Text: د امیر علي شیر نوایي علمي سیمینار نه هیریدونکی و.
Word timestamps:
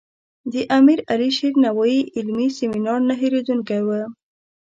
د 0.51 0.53
امیر 0.77 0.99
علي 1.11 1.29
شیر 1.37 1.53
نوایي 1.65 2.01
علمي 2.17 2.47
سیمینار 2.57 2.99
نه 3.09 3.13
هیریدونکی 3.21 3.81
و. 3.83 3.89